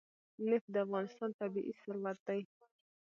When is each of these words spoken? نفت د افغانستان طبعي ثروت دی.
نفت 0.49 0.67
د 0.73 0.75
افغانستان 0.85 1.29
طبعي 1.39 1.73
ثروت 1.81 2.17
دی. 2.27 2.41